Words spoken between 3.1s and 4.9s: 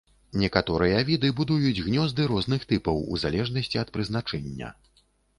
у залежнасці ад прызначэння.